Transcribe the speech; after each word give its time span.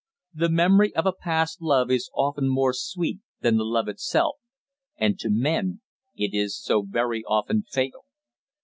The 0.33 0.49
memory 0.49 0.95
of 0.95 1.05
a 1.05 1.13
past 1.13 1.61
love 1.61 1.91
is 1.91 2.09
often 2.15 2.49
more 2.49 2.73
sweet 2.73 3.19
than 3.41 3.57
the 3.57 3.63
love 3.63 3.87
itself 3.87 4.37
and 4.97 5.19
to 5.19 5.29
men 5.29 5.81
it 6.15 6.33
is 6.33 6.59
so 6.59 6.81
very 6.81 7.23
often 7.25 7.65
fatal. 7.69 8.05